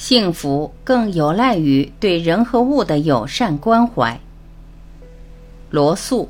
[0.00, 4.18] 幸福更有赖于对人和物的友善关怀。
[5.68, 6.26] 罗素。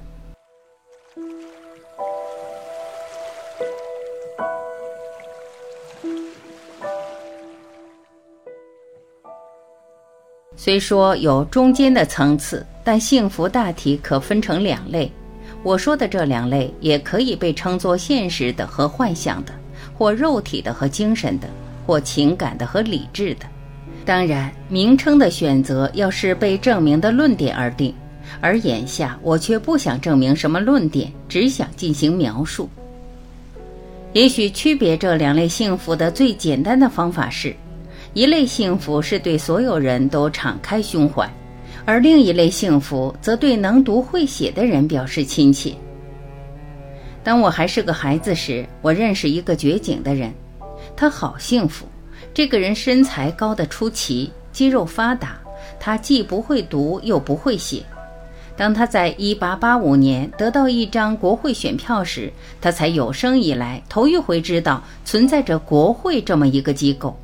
[10.57, 15.11] 虽说有中间的层次，但幸福大体可分成两类。
[15.63, 19.55] 我说的这两类，也可以被称作现实的和幻想的，
[19.97, 21.49] 或肉体的和精神的，
[21.87, 23.47] 或情感的和理智的。
[24.05, 27.95] 当然，名称的选择要是被证明的论点而定，
[28.41, 32.69] 而眼下我却不想证明什么论点，只想进行描述。
[34.13, 37.55] 也许区别这两类幸福的最简单的方法是：
[38.13, 41.31] 一类幸福是对所有人都敞开胸怀，
[41.85, 45.73] 而另一类幸福则对能读会写的人表示亲切。
[47.23, 50.33] 当我还是个孩子时，我认识一个绝景的人，
[50.97, 51.87] 他好幸福。
[52.41, 55.39] 这个人身材高得出奇，肌肉发达。
[55.79, 57.83] 他既不会读，又不会写。
[58.57, 67.15] 当他在1885年得到一张国会选票时，他才有生以来头一回知道存在着国会这么一个机构。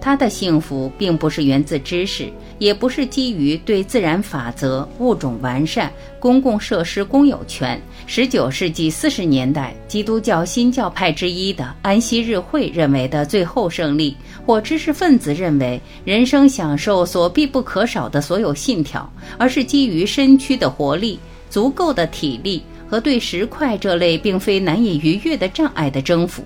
[0.00, 7.80] 他的幸福并不是源自知识，也不是基于对自然法则、物种完善、公共设施公有权。
[8.06, 21.18] 十九世纪四十年代，基督教新教派之一的安息日会认为的最后胜利，或知识分子认为人生享受所必不可少的所有信条，而是基于身躯的活力、
[21.50, 26.44] 足够的体力和对石块这类并非难以逾越的障碍的征服。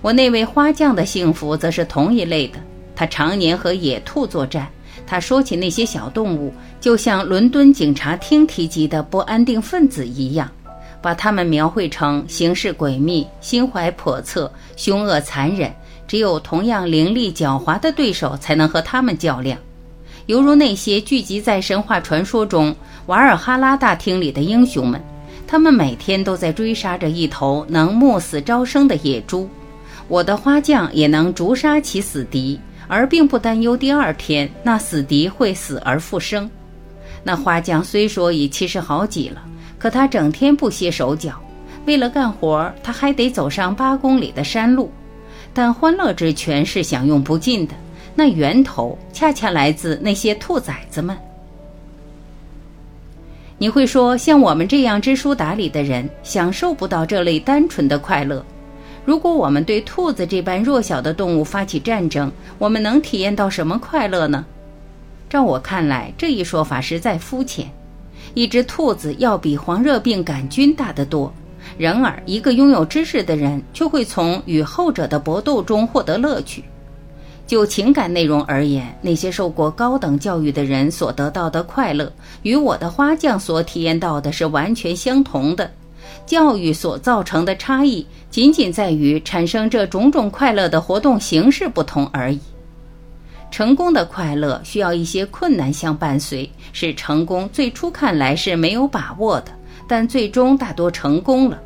[0.00, 2.58] 我那位花匠的幸福则是同一类的。
[2.98, 4.66] 他常年和野兔作战。
[5.06, 10.50] 他说起那些小动物，就像伦敦警察厅提及的不安定分子一样，
[11.00, 15.72] 把他们描绘成行事诡秘、心怀叵测、凶恶残忍。
[16.08, 19.56] 只有同样凌厉狡猾的对手才能和他们较量，
[20.26, 22.74] 犹如那些聚集在神话传说中
[23.06, 25.00] 瓦尔哈拉大厅里的英雄们。
[25.46, 29.48] 他们每天都在追杀着一头能暮死招生的野猪。
[30.08, 32.58] 我的花匠也能逐杀其死敌，
[32.88, 36.50] 而并不担忧第二天那死敌会死而复生。
[37.22, 39.42] 那花匠虽说已七十好几了，
[39.78, 41.40] 可他整天不歇手脚。
[41.86, 44.90] 为了干活，他还得走上八公里的山路。
[45.54, 47.74] 但欢乐之泉是享用不尽的，
[48.14, 51.16] 那源头恰恰来自那些兔崽子们。
[53.56, 58.44] 你会说，像我们这样知书达理的人，享受不到这类单纯的快乐。
[59.08, 64.44] 如果我们对兔子这般弱小的动物发起战争，我们能体验到什么快乐呢？
[65.30, 67.66] 照我看来，这一说法实在肤浅。
[68.34, 71.32] 一只兔子要比黄热病杆菌大得多，
[71.78, 76.62] 然而一个拥有知识的人却会从与后者的搏斗中获得乐趣。
[77.46, 85.70] 就情感内容而言，那些受过高等教育的人所得到的快乐，与我的花匠所体验到的是完全相同的。
[86.26, 92.38] 教育所造成的差异，仅仅在于产生这种种快乐的活动形式不同而已。
[93.50, 99.52] 成功的快乐需要一些困难相伴随，使成功最初看来是没有把握的，
[99.88, 101.58] 但最终大多成功了。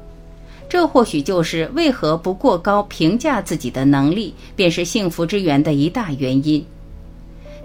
[0.68, 6.64] 这或许就是为何不过高评价自己的能力，便是幸福之源的一大原因。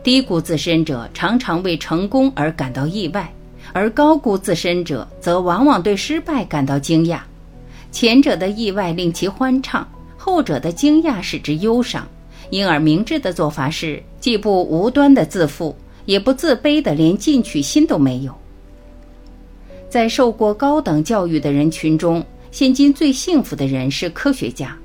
[0.03, 3.31] 低估自身者常常为成功而感到意外。
[3.77, 7.19] 而高估自身者，则往往对失败感到惊讶。
[7.91, 12.07] 前者的意外令其欢畅，后者的惊讶使之忧伤。
[12.49, 18.33] 因而，明智的做法是，既不无端的自负，也不自卑的连进取心都没有。
[19.89, 24.75] 在受过高等教育的人群中，现今最幸福的人是科学家，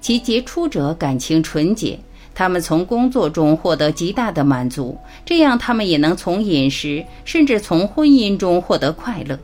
[0.00, 1.98] 其杰出者感情纯洁。
[2.38, 9.38] 他们从工作中获得极大的满足，这样他们也能从饮食甚至从婚姻中获得快乐。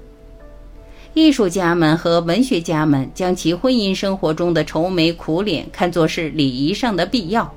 [1.14, 7.50] 艺术家们和文学家们将其婚姻生活中的愁眉苦脸看作是礼仪上的必要，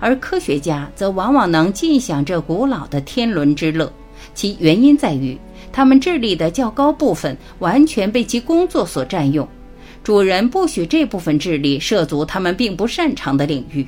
[0.00, 3.92] 而科学家则往往能尽享这古老的天伦之乐。
[4.34, 5.38] 其原因在于，
[5.70, 9.46] 他们智力的较高部分完全被其工作所占用，
[10.02, 13.86] 主人不许这部分智力涉足他们并不擅长的领域。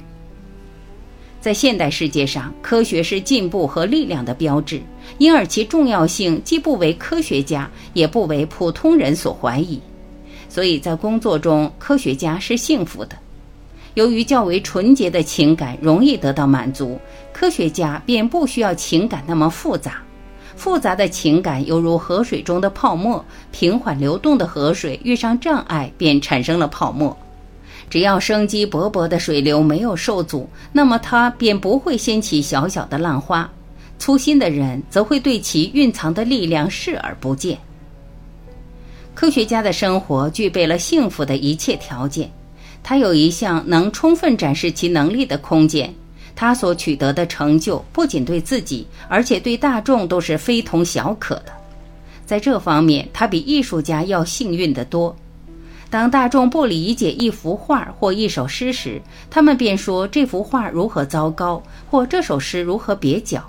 [1.43, 4.81] 在现代世界上，科学是进步和力量的标志，
[5.19, 9.81] 因而其重要性既不为科学家，也不为普通人所怀疑。
[10.49, 13.17] 所以在工作中，科学家是幸福的。
[13.95, 16.97] 由于较为纯洁的情感容易得到满足，
[17.33, 20.01] 科学家便不需要情感那么复杂。
[20.55, 27.17] 复杂的情感犹如河水中的泡沫，平缓流动的河水遇上障碍，便产生了泡沫。
[27.93, 33.47] 只要生机勃勃的水流没有受阻，那么它便不会掀起小小的浪花。
[33.99, 37.59] 粗心的人则会对其蕴藏的力量视而不见。
[39.15, 42.33] 科学家的生活具备了幸福的一切条件，
[42.83, 45.95] 他有一项能充分展示其能力的空间。
[46.35, 51.53] 他所取得的成就不仅对自己，而且对大众都是非同小可的。
[52.25, 55.15] 在这方面，他比艺术家要幸运得多。
[55.93, 58.99] 当大众不理解一幅画或一首诗时，
[59.29, 63.43] 他们便说这幅画如何糟糕，或这首诗如何蹩脚；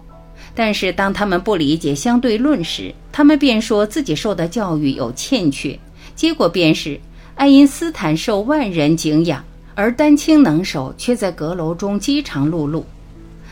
[0.54, 5.80] 但是当他们不理解相对论时，他们便说自己受的教育有欠缺。
[6.16, 7.00] 结果便是，
[7.36, 9.42] 爱因斯坦受万人敬仰。
[9.74, 12.84] 而丹青能手却在阁楼中饥肠辘辘。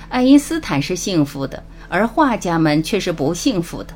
[0.10, 3.96] 爱因斯坦是幸福的，而画家们却是不幸福的。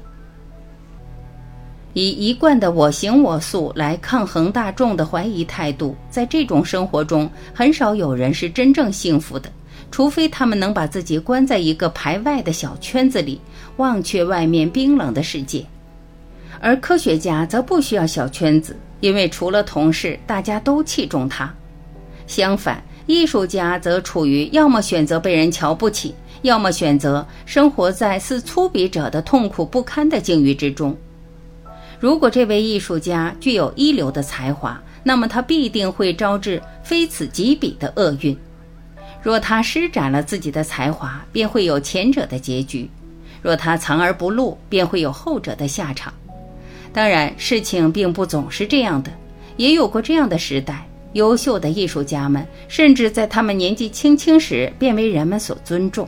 [1.95, 9.49] 以一贯的我行我素来抗衡大众的怀疑态度，在这种生活中，很少有人是真正幸福的，
[9.89, 13.39] 除非他们能把自己关在一个排外的小圈子里，
[13.77, 15.65] 忘却外面冰冷的世界。
[16.59, 21.53] 而科学家则不需要小圈子，因为除了同事，大家都器重他。
[22.27, 30.93] 相反，艺术家则处于要么选择被人瞧不起，要么选择生活在似粗鄙者的痛苦不堪的境遇之中。
[31.99, 38.35] 如果这位艺术家具有一流的才华，那么他必定会招致非此即彼的厄运；
[39.21, 42.87] 若他施展了自己的才华，便会有前者的结局；
[43.41, 46.13] 若他藏而不露，便会有后者的下场。
[46.91, 49.11] 当然，事情并不总是这样的，
[49.57, 50.87] 也有过这样的时代。
[51.13, 56.05] 优秀的艺术家们，甚至在他们年纪轻轻时便为人们所尊重。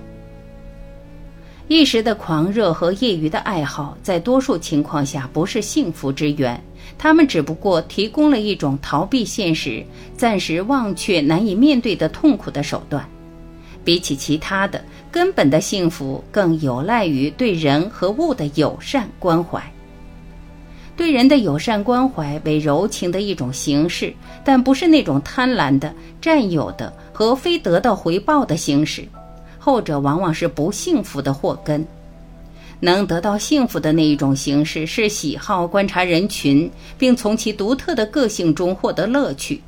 [1.70, 6.62] 一时的狂热和业余的爱好，在多数情况下不是幸福之源，
[6.98, 9.86] 他们只不过提供了一种逃避现实、
[10.16, 13.06] 暂时忘却难以面对的痛苦的手段。
[13.84, 14.82] 比起其他的，
[15.12, 19.62] 根本的幸福更有赖于对人和物的友善关怀。
[20.96, 29.06] 对人的友善关怀为柔情的一种形式，但不是那种贪婪的、占有的和非得到回报的形式，
[29.68, 31.86] 后者往往是不幸福的祸根。
[32.80, 39.62] 能得到幸福的那一种形式是喜好观察人群，并从其独特的个性中获得乐趣。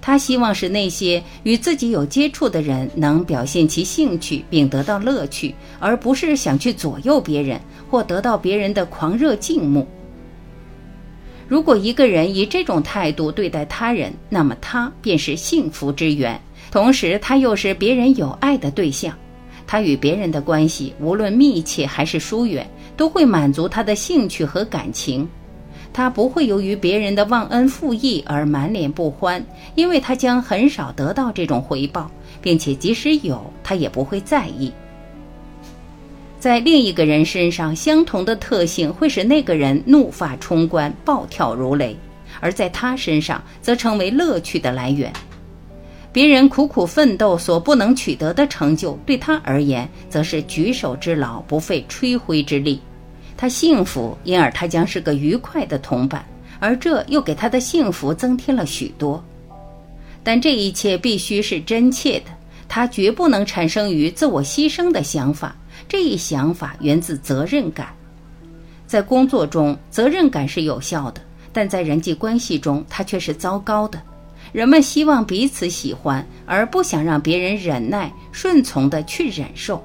[0.00, 7.60] 他希望使那些与自己有接触的人能表现其兴趣并得到乐趣，而不是想去左右别人
[7.90, 9.84] 或得到别人的狂热敬慕。
[11.48, 19.12] 如果一个人以这种态度对待他人，那么他便是幸福之源，同时他又是别人有爱的对象。
[19.70, 25.28] 他与别人的关系，无论密切还是疏远，都会满足他的兴趣和感情。
[25.92, 29.40] 他不会由于别人的忘恩负义而满脸不欢，
[29.76, 32.10] 因为他将很少得到这种回报，
[32.42, 34.72] 并且即使有，他也不会在意。
[36.40, 41.94] 在另一个人身上，相同的特性会使那个人怒发冲冠、暴跳如雷；
[42.40, 45.12] 而在他身上，则成为乐趣的来源。
[46.12, 52.80] 别人苦苦奋斗所不能取得的成就，对他而言，则是举手之劳，不费吹灰之力。
[53.36, 56.24] 他幸福，因而他将是个愉快的同伴，
[56.58, 59.22] 而这又给他的幸福增添了许多。
[60.22, 62.26] 但这一切必须是真切的，
[62.68, 65.56] 他绝不能产生于自我牺牲的想法。
[65.88, 67.88] 这一想法源自责任感，
[68.86, 74.02] 在工作中，责任感是有效的，但在人际关系中，它却是糟糕的。
[74.52, 79.82] 人们希望彼此喜欢，而不想让别人忍耐、顺从的去忍受，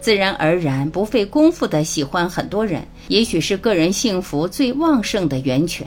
[0.00, 5.86] 自然而然、不费功夫的喜欢很多人，也许是个人幸福最旺盛的源泉。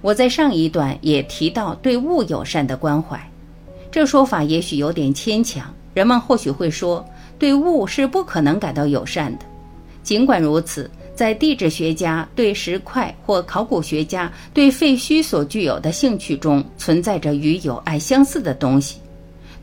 [0.00, 3.18] 我在上一段也提到对物友善的关怀，
[3.90, 5.72] 这说法也许有点牵强。
[5.94, 7.06] 人们或许会说，
[7.38, 9.44] 对物是不可能感到友善的。
[10.02, 18.98] 尽管如此，在地质学家对石块或考古学家对废墟所具有的兴趣中，存在着与友爱相似的东西。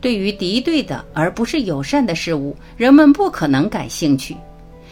[0.00, 4.36] 对于敌对的而不是友善的事物，人们不可能感兴趣。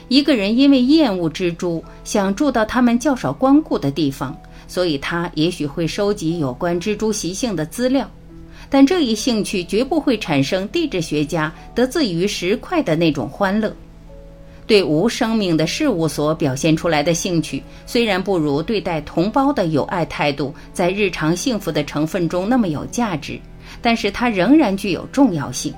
[0.09, 4.37] 一个人因为厌恶蜘蛛，想住到他们较少光顾的地方，
[4.69, 8.09] 所以他也许会收集有关蜘蛛习性的资料。
[8.69, 13.75] 但这一兴趣绝不会产生地质学家得自于石块的那种欢乐。
[14.71, 23.37] 对无生命的事物所表现出来的兴趣，虽然不如对待同胞的友爱态度在日常幸福的成分中那么有价值，
[23.83, 25.75] 但是它仍然具有重要性。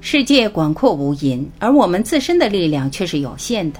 [0.00, 3.78] 世界广阔无垠，而我们自身的力量却是有限的。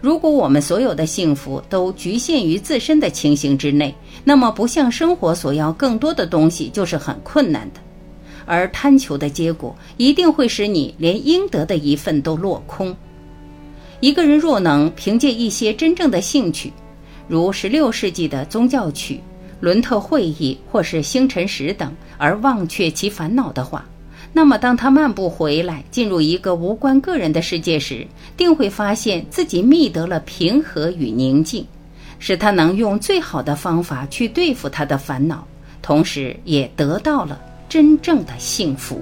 [0.00, 7.80] 如果我们所有的幸福都局限于自身的情形之内，那么不向生活索要更多的东西就是很困难的。
[8.50, 12.94] 而贪求的结果，一定会使你连应得的一份都落空。
[14.00, 16.72] 一个人若能凭借一些真正的兴趣，
[17.28, 19.20] 如16世纪的宗教曲、
[19.60, 23.86] 伦特会议或是星辰石等，而忘却其烦恼的话，
[24.32, 28.04] 那么当他漫步回来，进入一个无关个人的世界时，
[28.36, 31.64] 定会发现自己觅得了平和与宁静，
[32.18, 35.46] 使他能用最好的方法去对付他的烦恼，
[35.82, 37.40] 同时也得到了
[37.70, 39.00] 真正的幸福。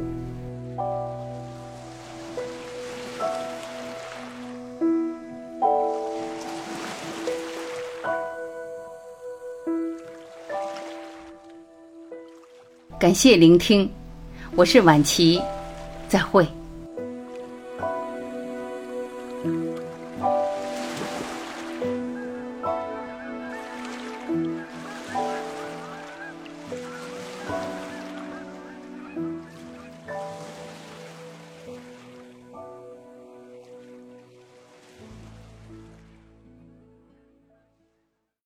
[12.99, 13.91] 感谢聆听
[14.55, 15.41] 我是婉琪
[16.07, 16.47] 再会。